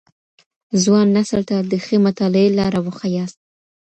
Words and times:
ځوان 0.83 1.07
نسل 1.17 1.41
ته 1.49 1.57
د 1.71 1.73
ښې 1.85 1.97
مطالعې 2.05 2.49
لاره 2.59 2.79
وښاياست. 2.81 3.39